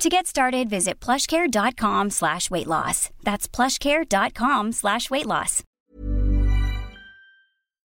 [0.00, 3.10] To get started, visit plushcare.com slash weight loss.
[3.22, 5.62] That's plushcare.com slash weight loss.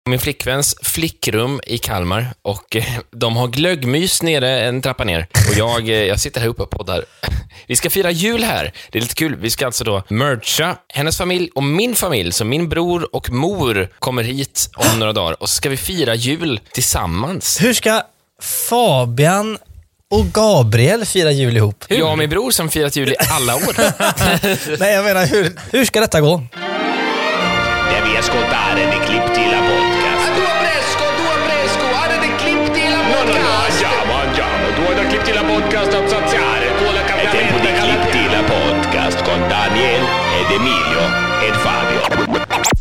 [0.10, 5.28] Min flickväns flickrum i Kalmar och eh, de har glöggmys nere en trappa ner.
[5.50, 7.06] Och jag, eh, jag sitter här uppe och poddar.
[7.68, 8.74] Vi ska fira jul här.
[8.92, 9.36] Det är lite kul.
[9.36, 12.32] Vi ska alltså då mercha hennes familj och min familj.
[12.32, 16.16] Så min bror och mor kommer hit om några dagar och så ska vi fira
[16.16, 17.62] jul tillsammans.
[17.62, 18.02] Hur ska
[18.42, 19.58] Fabian
[20.14, 21.86] och Gabriel fira jul ihop?
[21.88, 23.74] Jag och min bror som firat jul i alla år.
[24.80, 26.44] Nej, jag menar hur, hur ska detta gå?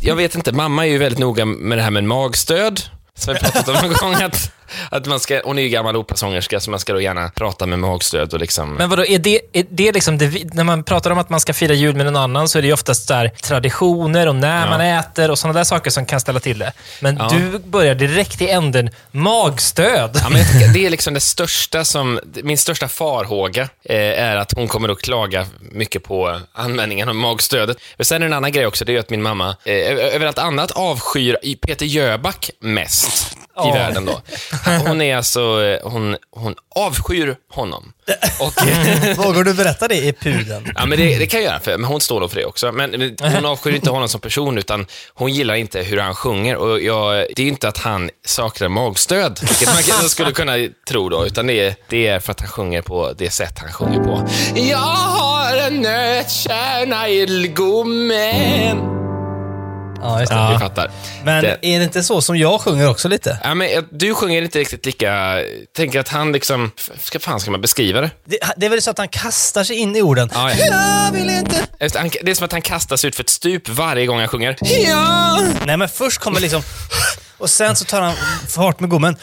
[0.01, 2.81] Jag vet inte, mamma är ju väldigt noga med det här med magstöd.
[3.15, 4.15] Som vi pratat om någon gång.
[4.15, 4.53] Att,
[4.91, 7.79] att man ska, hon är ju gammal operasångerska, så man ska då gärna prata med
[7.79, 8.75] magstöd och liksom...
[8.75, 11.53] Men vadå, är det, är det liksom det, när man pratar om att man ska
[11.55, 14.71] fira jul med någon annan så är det ju oftast där traditioner och när Ja.
[14.71, 16.73] man äter och sådana där saker som kan ställa till det.
[17.01, 17.29] Men Ja.
[17.33, 20.11] du börjar direkt i änden, magstöd.
[20.23, 24.53] Ja, men tycker, det är liksom det största som, min största farhåga eh, är att
[24.57, 27.77] hon kommer att klaga mycket på användningen av magstödet.
[27.97, 29.75] Men sen är det en annan grej också, det är ju att min mamma eh,
[30.15, 34.23] över allt annat avskyr i Peter Jöback mest i världen då.
[34.87, 37.93] Hon är alltså, eh, hon, hon avskyr honom.
[38.41, 38.53] Och,
[39.25, 40.73] Vågar du berätta det i pudeln?
[40.75, 42.73] Ja, men det, det kan jag göra, för, men hon står då för det också.
[42.73, 46.57] Men hon avskyr inte honom som person, utan hon gillar inte hur han sjunger.
[46.57, 49.69] Och jag, det är inte att han saknar magstöd, vilket
[50.01, 50.53] man skulle kunna
[50.89, 53.73] tro då, utan det är, det är för att han sjunger på det sätt han
[53.73, 54.29] sjunger på.
[54.55, 59.02] Jag har en nötkärna i gommen.
[60.03, 60.37] Ja, just det.
[60.39, 60.59] Vi Ja.
[60.59, 60.91] fattar.
[61.25, 63.39] Men det, är det inte så som jag sjunger också lite?
[63.45, 65.39] ja, men, du sjunger inte riktigt lika...
[65.77, 66.71] Tänker att han liksom...
[67.01, 68.11] Ska fan ska man beskriva det?
[68.25, 70.31] Det, det är väl så att han kastar sig in i orden.
[70.35, 70.67] Ja, ja.
[70.67, 71.57] Jag vill inte...
[72.23, 74.57] Det är som att han kastas ut för ett stup varje gång han sjunger.
[74.61, 75.43] Ja!
[75.67, 76.63] Nej, men först kommer liksom...
[77.39, 78.15] Och sen så tar han
[78.49, 79.17] fart med gommen.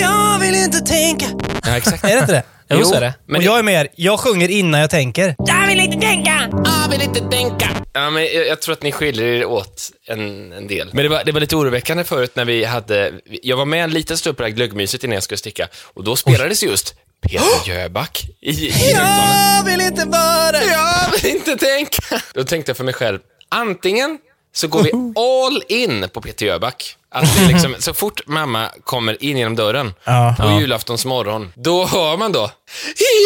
[0.00, 1.26] Jag vill inte tänka.
[1.64, 2.04] Ja, exakt.
[2.04, 2.42] Är det inte det?
[2.68, 3.14] Jo, så är det.
[3.26, 3.88] Men och jag är med er.
[3.96, 5.34] Jag sjunger innan jag tänker.
[5.38, 6.48] Jag vill inte tänka!
[6.64, 7.70] Jag vill inte tänka!
[7.92, 10.90] Ja, men jag, jag tror att ni skiljer er åt en, en del.
[10.92, 13.12] Men det var, det var lite oroväckande förut när vi hade...
[13.42, 16.04] Jag var med en liten stund på det här glöggmyset innan jag skulle sticka och
[16.04, 18.92] då spelades just Peter Jöback i, i.
[18.92, 20.62] Jag vill inte vara...
[20.64, 22.22] Jag vill inte tänka!
[22.34, 24.18] Då tänkte jag för mig själv, antingen
[24.54, 24.90] så går vi
[25.20, 26.96] all in på Peter Jöback.
[27.16, 30.36] Att vi liksom, så fort mamma kommer in genom dörren Ja.
[30.40, 32.50] på julaftons morgon, då hör man då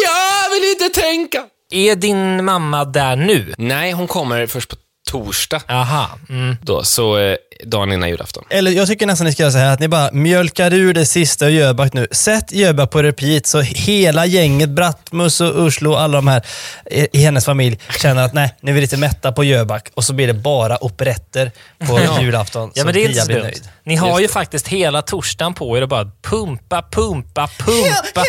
[0.05, 1.43] Jag vill inte tänka!
[1.73, 3.53] Är din mamma där nu?
[3.57, 4.75] Nej, hon kommer först på
[5.11, 5.61] torsdag.
[5.67, 6.09] Aha.
[6.29, 6.57] Mm.
[6.61, 8.43] Då, så eh, dagen innan julafton.
[8.49, 11.05] Eller jag tycker nästan ni ska göra så här att ni bara mjölkar ur det
[11.05, 12.07] sista Jöback nu.
[12.11, 16.45] Sätt Jöback på repeat så hela gänget, Brattmus och Urslo och alla de här
[16.91, 20.03] i i hennes familj känner att nej, nu är vi lite mätta på Jöback och
[20.03, 21.51] så blir det bara operetter
[21.87, 22.71] på julafton.
[22.73, 23.41] Ja, men det är inte så dumt.
[23.43, 23.69] nöjd.
[23.83, 28.23] Ni har ju faktiskt hela torsdagen på er att bara pumpa, pumpa, pumpa.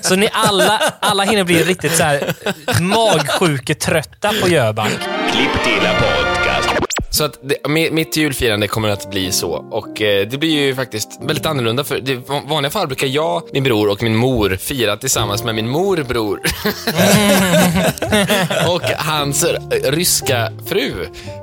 [0.00, 2.34] Så ni alla, alla hinner bli riktigt så här
[4.10, 4.92] magsjuketrötta på Jöback.
[5.32, 6.68] Cliptila Podcast.
[7.10, 9.50] Så att det, mi- mitt julfirande kommer att bli så.
[9.70, 11.84] Och eh, det blir ju faktiskt väldigt annorlunda.
[11.84, 15.54] För det, I vanliga fall brukar jag, min bror och min mor fira tillsammans med
[15.54, 16.40] min morbror.
[18.68, 19.46] och hans
[19.84, 20.92] ryska fru,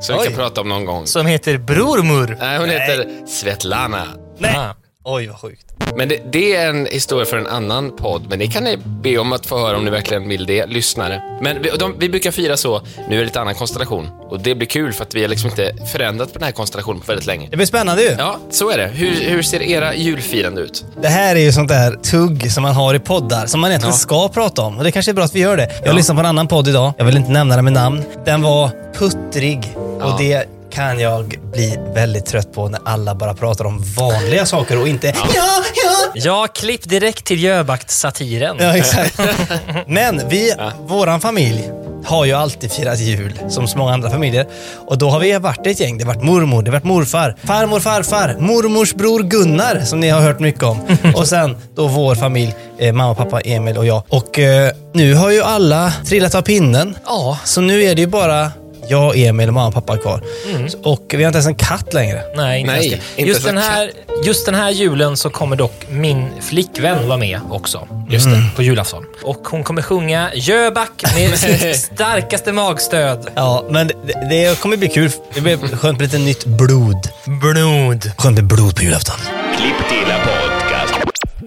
[0.02, 0.36] som vi kan Oj.
[0.36, 1.06] prata om någon gång.
[1.08, 2.38] Som heter Brormur.
[2.40, 4.04] Nej, hon heter Svetlana.
[4.38, 4.56] Nej.
[4.58, 4.76] Ah.
[5.04, 5.66] Oj, vad sjukt.
[5.96, 9.18] Men det, det är en historia för en annan podd, men det kan ni be
[9.18, 11.22] om att få höra om ni verkligen vill det, lyssnare.
[11.42, 14.08] Men vi, de, vi brukar fira så, nu är det lite annan konstellation.
[14.30, 17.02] Och det blir kul för att vi har liksom inte förändrat på den här konstellationen
[17.02, 17.48] på väldigt länge.
[17.52, 18.16] Det blir spännande ju.
[18.18, 18.88] Ja, så är det.
[18.88, 20.86] Hur, hur ser era julfirande ut?
[21.02, 23.94] Det här är ju sånt där tugg som man har i poddar som man egentligen
[23.94, 23.98] Ja.
[23.98, 24.78] ska prata om.
[24.78, 25.72] Och det kanske är bra att vi gör det.
[25.86, 26.94] Jag lyssnade på en annan podd idag.
[26.98, 28.04] Jag vill inte nämna den med namn.
[28.26, 30.06] Den var puttrig Ja.
[30.14, 34.82] och det kan jag bli väldigt trött på när alla bara pratar om vanliga saker
[34.82, 38.58] och inte ja, ja, Ja, klipp direkt till Jöback-satiren.
[38.60, 39.20] Ja, exakt.
[39.88, 40.54] Men vi,
[40.88, 41.72] våran familj,
[42.06, 44.48] har ju alltid firat jul som så många andra familjer.
[44.88, 45.98] Och då har vi varit ett gäng.
[45.98, 50.10] Det har varit mormor, det har varit morfar, farmor, farfar, mormors bror Gunnar som ni
[50.10, 50.80] har hört mycket om.
[51.16, 54.04] Och sen då vår familj, eh, mamma, pappa, Emil och jag.
[54.10, 56.98] Och eh, nu har ju alla trillat av pinnen.
[57.06, 57.38] Ja.
[57.44, 58.52] Så nu är det ju bara
[58.92, 60.22] Jag, Emil, mamma och pappa kvar.
[60.68, 62.22] Så- Och vi har inte ens en katt längre.
[62.36, 63.22] Nej, inte Nej, ens det.
[63.22, 63.92] inte Just den, här,
[64.26, 67.88] just den här julen så kommer dock min flickvän vara med också.
[68.10, 68.44] Just det.
[68.56, 69.06] På julafton.
[69.24, 73.28] Och hon kommer sjunga Jöback med sitt starkaste magstöd.
[73.36, 73.94] Ja, men det,
[74.30, 75.12] det kommer bli kul.
[75.34, 77.08] Det blir skönt med lite nytt blod.
[77.26, 78.12] Blod.
[78.18, 79.16] Skönt med blod på julafton.
[79.58, 80.94] Klipptila podcast.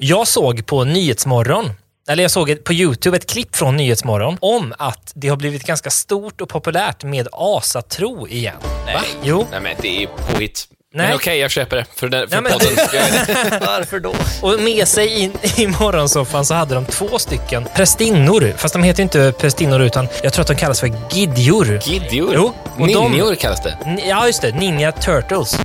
[0.01, 1.71] Jag såg på Nyhetsmorgon,
[2.09, 5.65] eller jag såg ett- på YouTube ett klipp från Nyhetsmorgon om att det har blivit
[5.67, 8.57] ganska stort och populärt med asatro igen.
[8.87, 9.01] Va?
[9.23, 9.47] Jo.
[9.51, 10.69] Nej, men det är påhitt.
[10.97, 11.07] Nej.
[11.07, 11.87] Men okej, jag köper det.
[11.97, 12.75] För, den, för Nej, men- podden.
[12.93, 13.67] Det.
[13.67, 14.15] Varför då?
[14.43, 18.53] Och med sig in i morgonsoffan så hade de två stycken prästinnor.
[18.57, 21.81] Fast de heter inte prästinnor utan jag tror att de kallas för gidjor.
[21.85, 22.33] Gidjor?
[22.35, 23.79] Jo, och de- Ninjor kallas det.
[24.07, 24.53] Ja, just det.
[24.53, 25.59] Ninja Turtles.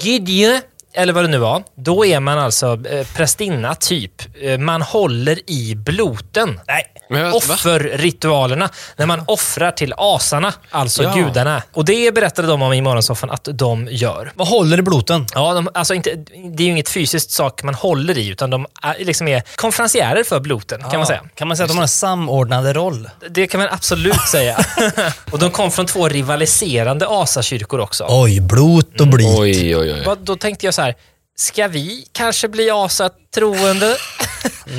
[0.00, 0.60] Gidje,
[0.94, 1.62] eller vad det nu var.
[1.76, 4.12] Då är man alltså eh, prästinna, typ.
[4.42, 6.60] Eh, man håller i bloten.
[6.68, 6.84] Nej.
[7.10, 7.32] Va?
[7.32, 8.68] Offerritualerna.
[8.96, 11.14] När man offrar till asarna, alltså Ja.
[11.14, 11.62] gudarna.
[11.72, 14.32] Och det berättade de om i Morgonsoffan att de gör.
[14.34, 15.26] Vad håller i bloten?
[15.34, 16.10] Ja, de, alltså inte,
[16.56, 20.24] det är ju inget fysiskt sak man håller i, utan de är, liksom är konferenciärer
[20.24, 21.20] för bloten, kan man säga.
[21.34, 23.10] Kan man säga att de har en samordnande roll?
[23.30, 24.58] Det kan man absolut säga.
[25.30, 28.06] och de kom från två rivaliserande asakyrkor också.
[28.08, 29.38] Oj, blot och blyt.
[29.38, 30.02] Oj, oj, oj.
[30.06, 30.94] Vad- Då tänkte jag så här,
[31.36, 33.96] ska vi kanske bli asatroende?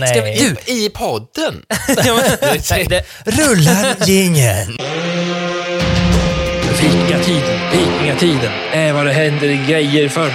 [0.07, 0.55] Ska vi, Nej.
[0.65, 1.65] du, I podden?
[2.05, 2.37] ja, men,
[2.69, 4.77] nej, det, Rullar jingeln.
[6.81, 10.33] Vikingatiden, vikingatiden, är vad det händer grejer för.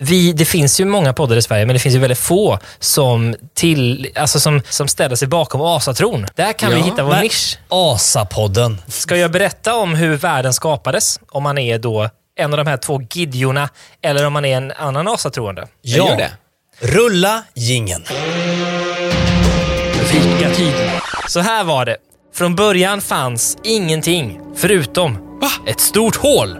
[0.00, 3.34] Vi, det finns ju många poddar i Sverige, men det finns ju väldigt få som,
[3.54, 6.26] till, alltså som, som ställer sig bakom asatron.
[6.34, 7.58] Där kan vi Ja, hitta vår nisch.
[7.68, 8.80] Asapodden.
[8.88, 11.20] Ska jag berätta om hur världen skapades?
[11.30, 13.68] Om man är då en av de här två Gideorna
[14.02, 15.68] eller om man är en annan asatroende?
[15.82, 16.32] Jag gör det.
[16.78, 18.04] Rulla jingeln.
[20.12, 21.00] Vikingatiden.
[21.28, 21.96] Så här var det.
[22.34, 26.58] Från början fanns ingenting förutom ett stort hål.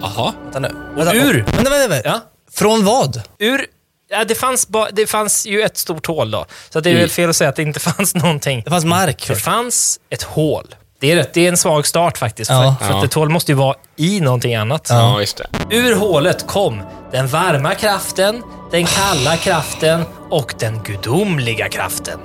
[0.00, 0.32] Jaha.
[0.42, 0.68] Vänta nu.
[0.96, 1.34] Och ur.
[1.42, 2.08] Vänta, vänta, vänta.
[2.08, 2.20] Ja.
[2.52, 3.22] Från vad?
[3.38, 3.66] Ur...
[4.12, 6.46] Ja, det, fanns ba, det fanns ju ett stort hål då.
[6.70, 8.62] Så det är väl fel att säga att det inte fanns någonting.
[8.64, 10.74] Det fanns mark Det fanns ett hål.
[11.00, 12.50] Det är, rätt, det är en svag start faktiskt.
[12.50, 12.76] Ja.
[12.78, 12.98] För, för Ja.
[12.98, 14.86] att ett hål måste ju vara i någonting annat.
[14.90, 15.76] Ja, just det.
[15.76, 16.82] Ur hålet kom
[17.12, 22.18] den varma kraften, den kalla kraften och den gudomliga kraften.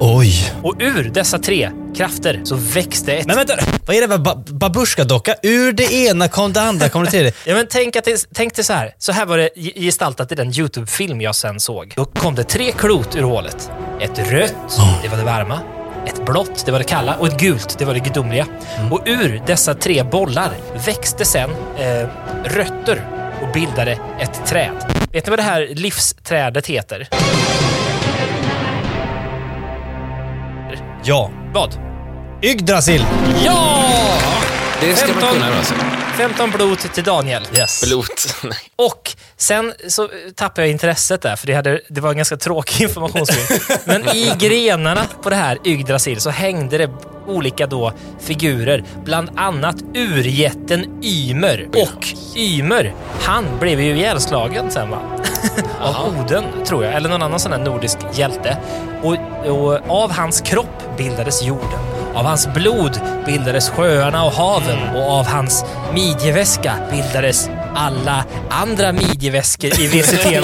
[0.00, 0.52] Oj.
[0.62, 3.26] Och ur dessa tre krafter så växte ett...
[3.26, 3.54] Men vänta,
[3.86, 5.34] vad är det för ba- babusjka-docka?
[5.42, 7.32] Ur det ena kom det andra, kom det tredje.
[7.46, 8.94] Ja, men tänk, att det, tänk dig så här.
[8.98, 11.92] Så här var det ge- gestaltat i den YouTube-film jag sen såg.
[11.96, 13.70] Då kom det tre klot ur hålet.
[14.00, 14.54] Ett rött,
[15.02, 15.60] det var det varma.
[16.06, 17.16] Ett blått, det var det kalla.
[17.16, 18.46] Och ett gult, det var det gudomliga.
[18.90, 20.50] Och ur dessa tre bollar
[20.86, 22.08] växte sen eh,
[22.44, 23.02] rötter
[23.42, 24.92] och bildade ett träd.
[25.12, 27.08] Vet ni vad det här livsträdet heter?
[31.04, 31.30] Ja.
[31.54, 31.78] Vad?
[32.42, 33.06] Yggdrasil.
[33.44, 34.41] Ja!
[34.82, 35.32] Det ska man 15.
[35.32, 35.74] kunna alltså.
[36.16, 37.42] 15 blod till Daniel.
[37.58, 37.84] Yes.
[37.86, 38.34] Blot.
[38.42, 38.58] Nej.
[38.76, 42.82] Och sen så tappade jag intresset där, för det, hade, det var en ganska tråkig
[42.88, 43.78] informationsfilm.
[43.84, 46.90] Men i grenarna på det här Yggdrasil så hängde det
[47.26, 48.84] olika då figurer.
[49.04, 51.68] Bland annat urjätten Ymer.
[51.68, 52.06] Och
[52.36, 54.98] Ymer, han blev ju ihjälslagen sen va?
[55.80, 56.94] Av Oden, tror jag.
[56.94, 58.56] Eller någon annan sån här nordisk hjälte.
[59.02, 62.01] Och, och av hans kropp bildades jorden.
[62.14, 65.64] Av hans blod bildades sjöarna och haven och av hans
[65.94, 70.26] midjeväska bildades alla andra midjeväskor i VCT.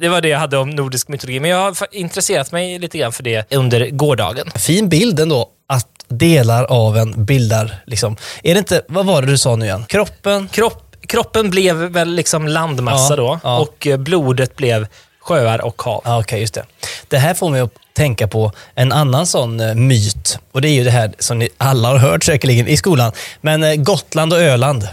[0.00, 3.12] Det var det jag hade om nordisk mytologi, men jag har intresserat mig lite grann
[3.12, 4.50] för det under gårdagen.
[4.54, 5.48] Fin bild ändå.
[5.68, 8.16] Att delar av en bildar, liksom.
[8.42, 9.84] Är det inte, vad var det du sa nu igen?
[9.88, 10.48] Kroppen?
[10.48, 13.58] Kropp, kroppen blev väl liksom landmassa Ja, då ja.
[13.58, 14.86] och eh, blodet blev
[15.20, 16.02] sjöar och hav.
[16.04, 16.64] Ja, okej, just det.
[17.08, 20.38] Det här får mig att tänka på en annan sån eh, myt.
[20.52, 23.12] Och det är ju det här som ni alla har hört säkerligen i skolan.
[23.40, 24.88] Men eh, Gotland och Öland,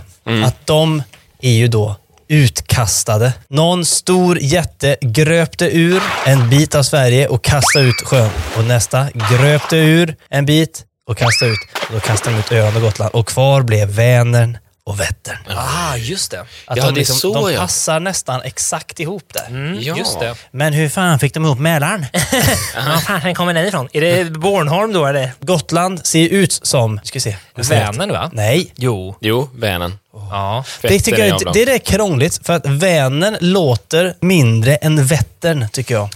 [0.46, 1.04] att de
[1.42, 1.96] är ju då
[2.28, 3.34] utkastade.
[3.48, 8.30] Någon stor jätte gröpte ur en bit av Sverige och kastade ut sjön.
[8.58, 11.60] Och nästa gröpte ur en bit och kastade ut.
[11.88, 13.12] Och då kastade de ut Öland och Gotland.
[13.14, 14.58] Och kvar blev Vänern
[14.88, 15.38] och Vättern.
[15.50, 16.40] Ah, just det.
[16.40, 17.60] Att Ja, de, det liksom, så, de ja.
[17.60, 19.48] passar nästan exakt ihop där.
[19.48, 19.98] Mm, Ja.
[19.98, 20.36] Just det.
[20.52, 22.06] Men hur fan fick de ihop Mälaren?
[22.76, 23.90] Var fan kommer den ifrån?
[23.94, 25.32] Är det Bornholm då eller?
[25.40, 27.00] Gotland ser ut som...
[27.04, 27.36] Ska vi se.
[27.56, 28.30] Vänern va?
[28.34, 28.72] Nej.
[28.76, 29.16] Jo.
[29.22, 29.98] Jo, Vänern.
[30.14, 30.64] Ja.
[30.82, 31.52] Det, tycker jag, dem.
[31.54, 36.10] det är rätt krångligt för att Vänern låter mindre än Vättern, tycker jag.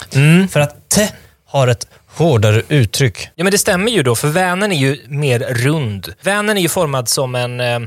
[0.51, 1.07] För att T
[1.45, 3.29] har ett hårdare uttryck.
[3.35, 6.13] Ja, men det stämmer ju då, för Vänern är ju mer rund.
[6.21, 7.79] Vänern är ju formad som en, eh,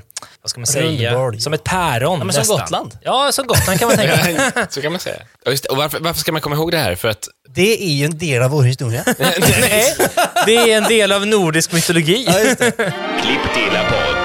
[0.43, 1.41] vad ska man säga, Rundboll.
[1.41, 2.59] som ett päron Ja, men som nästan.
[2.59, 2.99] Gotland.
[3.03, 4.67] Ja, som Gotland kan man tänka.
[4.71, 5.17] Så kan man säga.
[5.45, 5.69] Ja, just det.
[5.71, 6.95] Och varför, varför ska man komma ihåg det här?
[6.95, 9.05] För att Det är ju en del av vår historia.
[9.19, 9.95] Nej,
[10.47, 12.25] det är en del av nordisk mytologi.
[12.25, 14.24] Cliptila Podcast con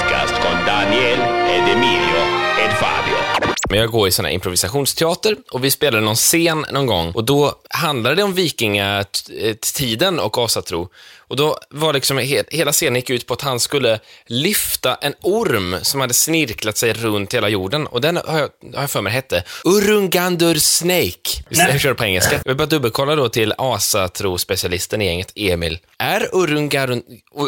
[3.69, 7.23] Men jag går i sån här improvisationsteater och vi spelade någon scen någon gång och
[7.23, 10.89] då handlade det om vikingatiden och asatro.
[11.29, 15.13] Och då var liksom he hela scenen gick ut på att han skulle lyfta en
[15.21, 19.01] orm som hade snirklat sig runt hela jorden och den har jag, har jag för
[19.01, 21.43] mig hette Urungandur Snake.
[21.49, 22.39] Visst, jag kör på engelska.
[22.45, 25.79] Vill bara dubbelkolla då till asatro-specialisten i gänget, Emil.
[25.99, 27.03] Är Urungarun,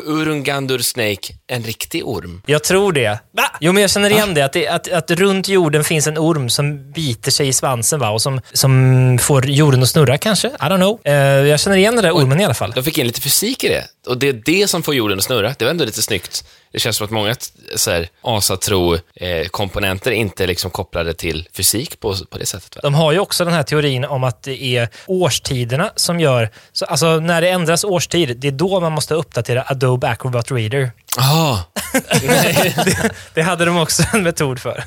[0.06, 2.42] Urungandur Snake en riktig orm?
[2.46, 3.20] Jag tror det.
[3.60, 4.42] Jo, men jag känner igen det.
[4.42, 8.10] Att, det att, att runt jorden finns en orm som biter sig i svansen va?
[8.10, 10.48] och som, som får jorden att snurra kanske.
[10.48, 11.00] I don't know.
[11.04, 11.14] Eh,
[11.48, 12.72] jag känner igen den där ormen i alla fall.
[12.76, 14.10] De fick in lite fysik i det.
[14.10, 15.56] Och det är det som får jorden att snurra.
[15.58, 16.46] Det var ändå lite snyggt.
[16.72, 17.36] Det känns som att många
[17.76, 22.76] så här, asatro-komponenter inte är liksom kopplade till fysik på, på det sättet.
[22.76, 22.82] Va?
[22.84, 26.50] De har ju också den här teorin om att det är årstiderna som gör...
[26.72, 30.92] Så, alltså när det ändras årstid, det är då man måste uppdatera Adobe Acrobat Reader.
[31.18, 31.58] Ah,
[33.34, 34.84] Det hade de också en metod för.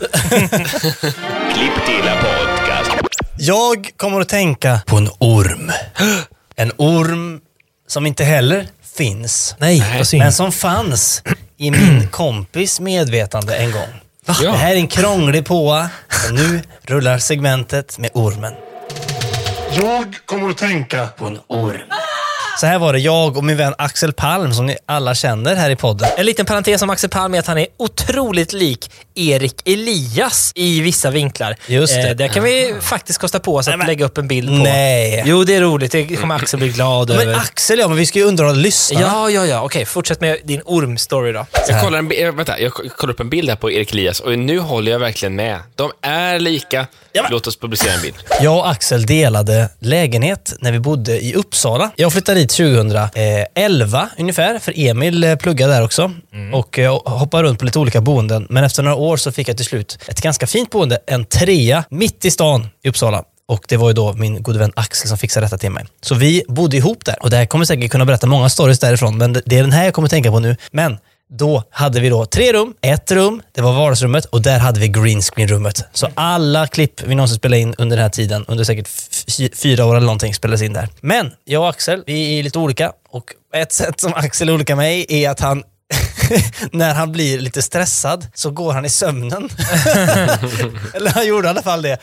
[1.55, 2.91] Cliptila Podcast.
[3.39, 5.73] Jag kommer att tänka på en orm.
[6.57, 7.41] En orm
[7.87, 9.55] som inte heller finns.
[9.59, 10.23] Nej, vad synd.
[10.23, 11.23] Men som fanns
[11.57, 14.01] i min kompis medvetande en gång.
[14.27, 14.35] Ja.
[14.53, 15.91] Det här är en krånglig påa
[16.29, 18.53] och nu rullar segmentet med ormen.
[19.77, 21.81] Jag kommer att tänka på en orm.
[22.61, 25.71] Så här var det, jag och min vän Axel Palm som ni alla känner här
[25.71, 26.09] i podden.
[26.17, 30.81] En liten parentes om Axel Palm är att han är otroligt lik Erik Elias i
[30.81, 31.57] vissa vinklar.
[31.67, 32.09] Just det.
[32.09, 34.55] Eh, där kan vi faktiskt kosta på oss att men- lägga upp en bild på.
[34.55, 35.23] Nej.
[35.27, 35.93] Jo, det är roligt.
[35.93, 37.35] Det kommer Axel bli glad Men över.
[37.35, 39.07] Axel ja, men vi ska ju underhålla lyssnarna.
[39.07, 39.63] Ja, ja, ja.
[39.63, 41.47] Okej, fortsätt med din ormstory då.
[41.69, 44.39] jag, kollar en, eh, vänta, jag kollar upp en bild här på Erik Elias och
[44.39, 45.59] nu håller jag verkligen med.
[45.75, 46.87] De är lika.
[47.13, 48.15] Ja, men- Låt oss publicera en bild.
[48.41, 51.91] Jag och Axel delade lägenhet när vi bodde i Uppsala.
[51.97, 56.11] Jag flyttade dit 2011 ungefär, för Emil eh, pluggade där också.
[56.53, 58.47] Och eh, hoppade runt på lite olika boenden.
[58.51, 61.85] Men efter några år så fick jag till slut ett ganska fint boende, en trea
[61.91, 63.25] mitt i stan i Uppsala.
[63.49, 65.85] Och det var ju då min gode vän Axel som fixade detta till mig.
[66.01, 67.23] Så vi bodde ihop där.
[67.23, 69.85] Och det här kommer säkert kunna berätta många stories därifrån, men det är den här
[69.85, 70.57] jag kommer tänka på nu.
[70.71, 70.99] Men
[71.33, 74.89] då hade vi då tre rum, ett rum, det var vardagsrummet och där hade vi
[74.89, 75.85] green screen-rummet.
[75.93, 78.89] Så alla klipp vi någonsin spelade in under den här tiden, under säkert
[79.55, 80.89] fyra år eller någonting, spelades in där.
[81.01, 84.77] Men jag och Axel, vi är lite olika och ett sätt som Axel är olika
[84.77, 85.63] mig är att han
[86.71, 89.49] när han blir lite stressad så går han i sömnen.
[90.95, 91.99] Eller han gjorde i alla fall det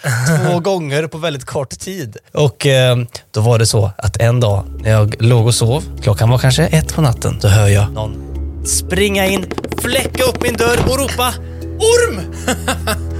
[0.45, 2.17] två gånger på väldigt kort tid.
[2.33, 2.97] Och eh,
[3.31, 6.63] då var det så att en dag när jag låg och sov, klockan var kanske
[6.63, 8.31] ett på natten, då hör jag någon
[8.65, 9.45] springa in,
[9.81, 11.33] fläcka upp min dörr och ropa
[11.81, 12.17] Orm!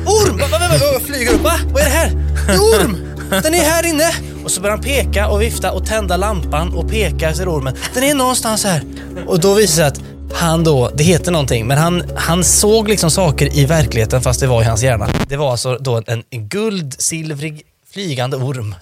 [0.06, 0.38] Orm!
[0.38, 1.54] Va, va, va, va, flyger upp, va?
[1.74, 2.10] Vad är det här?
[2.48, 3.11] Det är orm!
[3.40, 4.12] Den är här inne!
[4.44, 7.76] Och så börjar han peka och vifta och tända lampan och peka efter ormen.
[7.94, 8.84] Den är någonstans här.
[9.28, 12.90] Och då visar det sig att han då, det heter någonting, men han, han såg
[12.90, 15.10] liksom saker i verkligheten fast det var i hans hjärna.
[15.28, 17.62] Det var alltså då en, en guldsilvrig
[17.94, 18.76] flygande orm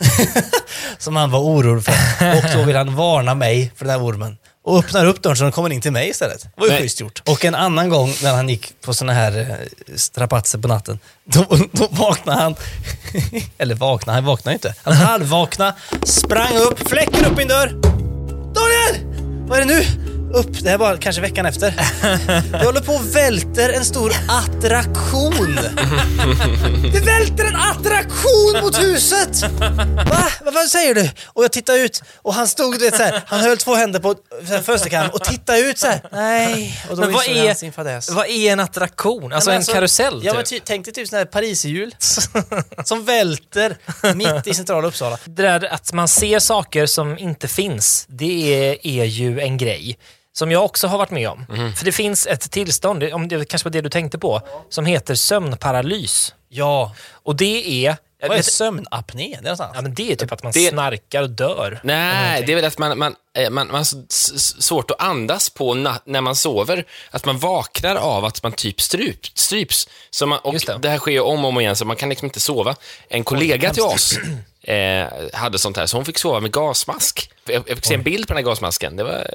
[0.97, 1.93] som han var orolig för.
[2.37, 4.37] Och då vill han varna mig för den här ormen.
[4.69, 6.41] Och öppnar upp dörren så den kommer in till mig istället.
[6.41, 6.81] Det var ju Nej.
[6.81, 7.21] schysst gjort.
[7.29, 11.45] Och en annan gång när han gick på såna här eh, strapatser på natten, då,
[11.71, 12.55] då vaknade han.
[13.57, 14.75] Eller vaknade, han vaknade ju inte.
[14.83, 17.67] Han halvvaknade, sprang upp, fläcken upp min dörr.
[18.53, 19.15] Daniel!
[19.47, 20.08] Vad är det nu?
[20.33, 21.73] Upp, det här var kanske veckan efter.
[22.51, 25.55] Jag håller på och välter en stor attraktion.
[26.93, 29.41] Det välter en attraktion mot huset!
[29.59, 30.29] Va?
[30.45, 31.09] Va- Vad säger du?
[31.25, 33.99] Och jag tittade ut och han stod, du vet, så här, han höll två händer
[33.99, 34.15] på
[34.63, 36.01] fönsterkarmen och tittade ut så här.
[36.11, 36.81] Nej.
[36.89, 38.09] Och då Men vad är, sin fadäs.
[38.09, 39.33] vad är en attraktion?
[39.33, 40.21] Alltså men en karusell?
[40.23, 40.49] Ja, men typ.
[40.49, 41.95] ty, tänk dig typ sån här pariserhjul
[42.85, 43.77] som välter
[44.15, 45.17] mitt i centrala Uppsala.
[45.25, 49.97] Det där att man ser saker som inte finns, det är, är ju en grej.
[50.33, 51.45] Som jag också har varit med om.
[51.49, 51.73] Mhm.
[51.73, 55.15] För det finns ett tillstånd, om det kanske var det du tänkte på, som heter
[55.15, 56.33] sömnparalys.
[56.49, 56.95] Ja.
[57.11, 57.97] Och det är...
[58.27, 59.27] Vad är sömnapné?
[59.29, 59.71] Det är någonstans.
[59.75, 61.79] Ja, men det är typ att man Det- snarkar och dör.
[61.83, 63.83] Nej, det är väl att man, man, eh, man, man har
[64.61, 65.73] svårt att andas på
[66.05, 66.85] när man sover.
[67.11, 69.87] Att man vaknar av att man typ strup, stryps.
[70.09, 70.77] Så man, och det.
[70.81, 70.89] det.
[70.89, 72.75] här sker om och om igen, så man kan liksom inte sova.
[73.07, 74.17] En kollega till oss
[74.63, 77.31] eh, hade sånt här, så hon fick sova med gasmask.
[77.45, 78.95] Jag, jag fick se en bild på den här gasmasken.
[78.95, 79.25] Det var eh,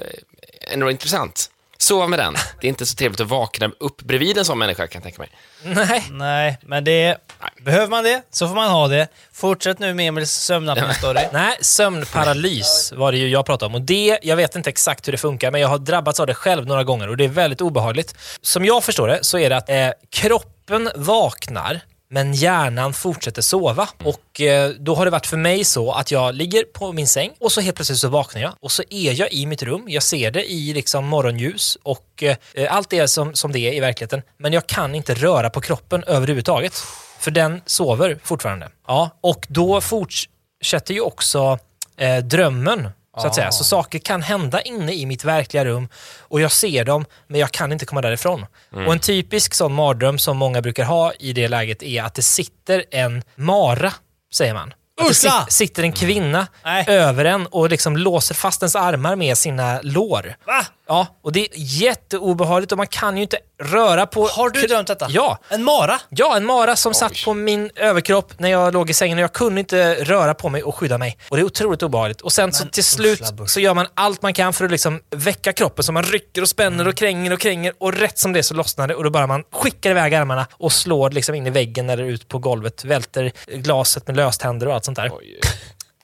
[0.61, 1.49] ändå intressant.
[1.77, 2.35] sova med den.
[2.61, 5.21] Det är inte så trevligt att vakna upp bredvid en sån människa kan jag tänka
[5.21, 5.29] mig.
[5.63, 6.03] Nej.
[6.11, 7.17] Nej, men det...
[7.61, 9.07] Behöver man det så får man ha det.
[9.33, 11.27] Fortsätt nu med Emils sömnapné-story.
[11.33, 13.75] Nej, sömnparalys var det ju jag pratade om.
[13.75, 16.33] Och det, jag vet inte exakt hur det funkar, men jag har drabbats av det
[16.33, 18.15] själv några gånger och det är väldigt obehagligt.
[18.41, 23.89] Som jag förstår det så är det att eh, kroppen vaknar men hjärnan fortsätter sova.
[24.03, 27.31] Och eh, då har det varit för mig så att jag ligger på min säng
[27.39, 29.83] och så helt plötsligt så vaknar jag och så är jag i mitt rum.
[29.87, 33.79] Jag ser det i liksom morgonljus och eh, allt är som, som det är i
[33.79, 34.21] verkligheten.
[34.37, 36.73] Men jag kan inte röra på kroppen överhuvudtaget.
[37.19, 38.69] För den sover fortfarande.
[38.87, 41.59] Ja, och då fortsätter ju också
[41.97, 43.51] eh, drömmen så att säga.
[43.51, 45.87] Så saker kan hända inne i mitt verkliga rum
[46.19, 48.45] och jag ser dem, men jag kan inte komma därifrån.
[48.85, 52.21] Och en typisk sån mardröm som många brukar ha i det läget är att det
[52.21, 53.93] sitter en mara,
[54.33, 54.73] säger man.
[55.13, 56.85] Sit- sitter en kvinna Nej.
[56.87, 60.35] över en och liksom låser fast ens armar med sina lår.
[60.45, 60.65] Va?
[60.87, 64.27] Ja, och det är jätteobehagligt och man kan ju inte röra på...
[64.27, 65.07] Har du drömt detta?
[65.09, 65.39] Ja.
[65.49, 65.99] En mara?
[66.09, 69.33] Ja, en mara som satt på min överkropp när jag låg i sängen och jag
[69.33, 71.17] kunde inte röra på mig och skydda mig.
[71.29, 72.21] Och det är otroligt obehagligt.
[72.21, 74.71] Och sen så Men till slut uschla så gör man allt man kan för att
[74.71, 78.33] liksom väcka kroppen så man rycker och spänner och kränger och kränger och rätt som
[78.33, 81.47] det så lossnar det och då bara man skickar iväg armarna och slår liksom in
[81.47, 85.11] i väggen eller ut på golvet, välter glaset med löständer och allt sånt där.
[85.13, 85.39] Oj.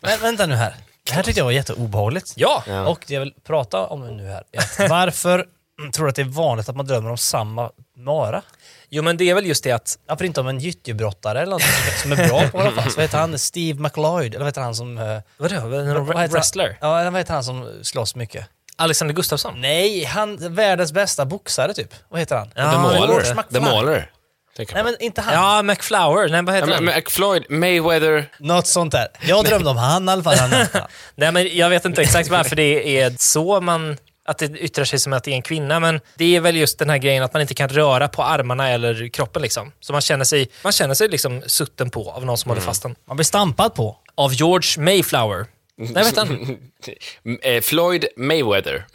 [0.01, 0.75] Men vänta nu här.
[1.07, 2.33] Det här tyckte jag var jätteobehagligt.
[2.35, 5.45] Ja, Och det jag vill prata om nu här är att varför
[5.93, 8.41] tror du att det är vanligt att man drömmer om samma mara?
[8.89, 11.61] jo men det är väl just det att Varför inte om en gyttjebrottare eller något
[12.01, 12.91] som är bra på alla fall?
[12.91, 13.39] Så vad heter han?
[13.39, 14.21] Steve McLeod?
[14.25, 14.97] Eller vad heter han som...
[14.97, 15.55] eh, Vadå?
[15.55, 16.29] En vad heter han?
[16.29, 16.77] wrestler?
[16.81, 18.45] Ja, vad heter han som slåss mycket?
[18.75, 19.61] Alexander Gustafsson?
[19.61, 21.93] Nej, han världens bästa boxare typ.
[22.09, 22.51] Vad heter han?
[22.55, 23.43] Ja, The Mauler.
[23.53, 23.59] The.
[23.59, 24.11] Mauler.
[24.55, 25.33] Tänker Nej men inte han.
[25.33, 26.29] Ja, McFlower.
[26.29, 26.83] Nej, vad heter Ja, han?
[26.85, 29.07] men, men Floyd, Mayweather, Något sånt där.
[29.21, 30.37] Jag drömde om han i alla fall.
[30.37, 30.49] Han,
[31.15, 34.99] Nej, men jag vet inte exakt varför det är så man att det yttrar sig
[34.99, 37.33] som att det är en kvinna, men det är väl just den här grejen att
[37.33, 39.41] man inte kan röra på armarna eller kroppen.
[39.41, 39.71] Liksom.
[39.79, 42.83] Så man känner sig, man känner sig liksom sutten på av någon som håller fast
[42.83, 42.95] den.
[43.07, 43.97] man blir stampad på.
[44.15, 45.45] Av George Mayflower.
[45.77, 46.57] Nej, vet han?
[47.41, 48.85] eh, Floyd Mayweather,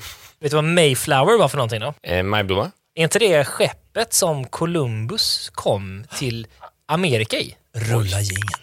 [0.41, 1.95] vet du vad Mayflower var för någonting då?
[2.03, 2.71] eh, Majblomma.
[2.99, 6.47] Är inte det skeppet som Columbus kom till
[6.89, 7.57] Amerika i?
[7.75, 8.63] Rulla jingeln.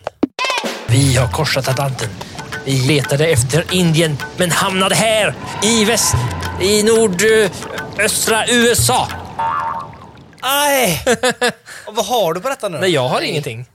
[0.87, 2.09] Vi har korsat Atlanten.
[2.65, 6.15] Vi letade efter Indien, men hamnade här i väst,
[6.61, 9.07] i nordöstra USA.
[10.41, 11.03] Aj!
[11.87, 12.81] Och vad har du på detta nu då?
[12.81, 13.65] Nej, jag har ingenting.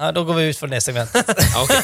[0.00, 1.30] Ja, då går vi ut från det segmentet.
[1.62, 1.82] Okej.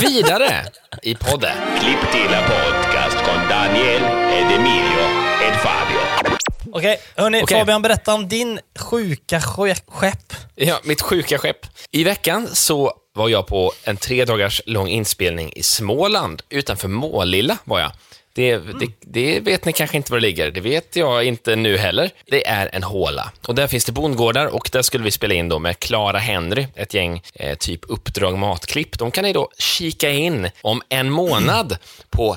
[0.00, 0.66] Vidare
[1.02, 1.56] i podden.
[1.80, 4.02] Cliptila Podcast con Daniel
[4.32, 5.06] ed Emilio
[5.42, 6.35] ed Fabio.
[6.76, 7.58] Okej, hörni, Okej.
[7.58, 10.32] Fabian berätta om din sjuka ske- skepp.
[10.54, 11.66] Ja, mitt sjuka skepp.
[11.90, 16.42] I veckan så var jag på en tre dagars lång inspelning i Småland.
[16.48, 17.92] Utanför Målilla var jag.
[18.34, 20.50] Det, det, det vet ni kanske inte var det ligger.
[20.50, 22.10] Det vet jag inte nu heller.
[22.30, 23.32] Det är en håla.
[23.46, 26.66] Och där finns det bondgårdar och där skulle vi spela in då med Clara Henry,
[26.74, 28.98] ett gäng eh, typ Uppdrag Matklipp.
[28.98, 31.78] De kan ni då kika in om en månad
[32.10, 32.36] på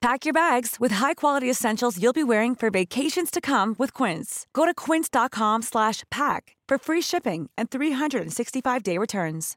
[0.00, 4.46] Pack your bags with high-quality essentials you'll be wearing for vacations to come with Quince.
[4.52, 9.56] Go to quince.com slash pack for free shipping and 365-day returns.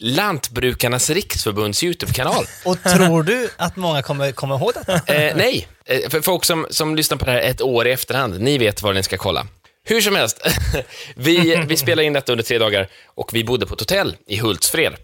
[0.00, 2.44] Lantbrukarnas riksförbunds YouTube-kanal.
[2.64, 5.14] Och tror du att många kommer komma ihåg detta?
[5.14, 8.40] Eh, nej, eh, för folk som, som lyssnar på det här ett år i efterhand,
[8.40, 9.46] ni vet vad ni ska kolla.
[9.88, 10.46] Hur som helst,
[11.14, 14.36] vi, vi spelade in detta under tre dagar och vi bodde på ett hotell i
[14.36, 14.94] Hultsfred.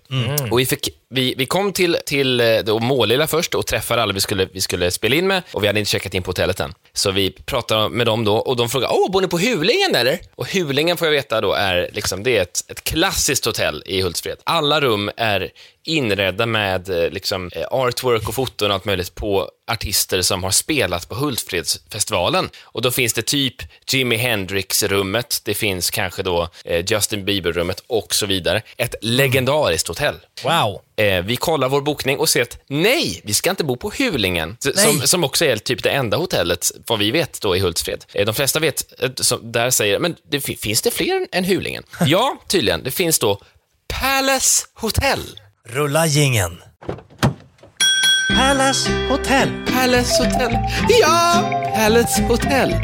[0.51, 4.13] Och vi, fick, vi, vi kom till, till eh, då Målilla först och träffade alla
[4.13, 6.61] vi skulle, vi skulle spela in med och vi hade inte checkat in på hotellet
[6.61, 6.75] än.
[6.93, 10.19] Så vi pratade med dem då och de frågade, åh, bor ni på Hulingen eller?
[10.35, 14.03] Och Hulingen får jag veta då är, liksom, det är ett, ett klassiskt hotell i
[14.03, 14.37] Hultsfred.
[14.45, 15.51] Alla rum är
[15.85, 20.51] inredda med eh, liksom, eh, artwork och foton och allt möjligt på artister som har
[20.51, 22.51] spelat på Hultsfredsfestivalen.
[22.63, 23.55] Och då finns det typ
[23.93, 28.63] Jimi Hendrix-rummet, det finns kanske då eh, Justin Bieber-rummet och så vidare.
[28.77, 30.15] Ett legendariskt hotell.
[30.43, 30.81] Wow.
[31.25, 35.01] Vi kollar vår bokning och ser att nej, vi ska inte bo på Hulingen, som,
[35.01, 38.05] som också är typ det enda hotellet, vad vi vet, då i Hultsfred.
[38.27, 38.85] De flesta vet,
[39.17, 41.83] som, där säger, men det, fi- finns det fler än Hulingen?
[42.07, 42.83] ja, tydligen.
[42.85, 43.41] Det finns då
[43.89, 45.21] Palace Hotel.
[45.69, 46.63] Rulla gingen.
[48.37, 49.49] Palace Hotel.
[49.67, 50.59] Palace Hotel.
[51.01, 51.43] Ja,
[51.77, 52.75] Palace Hotel.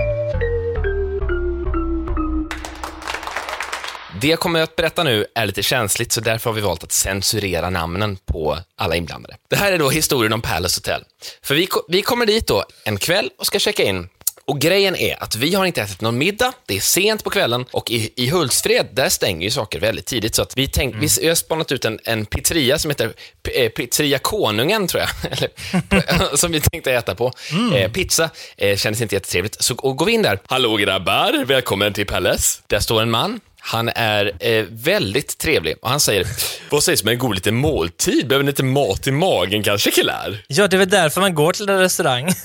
[4.20, 6.92] Det jag kommer att berätta nu är lite känsligt, så därför har vi valt att
[6.92, 9.36] censurera namnen på alla inblandade.
[9.48, 11.04] Det här är då historien om Palace Hotel.
[11.42, 14.08] För vi, vi kommer dit då en kväll och ska checka in.
[14.50, 17.64] Och grejen är att vi har inte ätit någon middag, det är sent på kvällen
[17.70, 20.34] och i, i Hultsfred, där stänger ju saker väldigt tidigt.
[20.34, 23.12] Så att vi, tänk, vi, vi har spanat ut en, en pizzeria som heter
[23.54, 25.32] eh, Pizzeria Konungen, tror jag.
[25.32, 27.32] Eller, som vi tänkte äta på.
[27.74, 29.62] Eh, pizza eh, kändes inte jättetrevligt.
[29.62, 30.38] Så och går vi in där.
[30.46, 32.62] Hallå grabbar, välkommen till Palace.
[32.66, 33.40] Där står en man.
[33.60, 36.26] Han är eh, väldigt trevlig och han säger,
[36.70, 38.28] vad sägs om en god liten måltid?
[38.28, 40.44] Behöver ni lite mat i magen kanske killar?
[40.48, 42.28] Ja, det är väl därför man går till en restaurang.